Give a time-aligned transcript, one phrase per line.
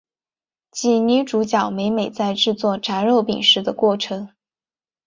[0.71, 4.27] 及女主角美美在制作炸肉饼时的过程。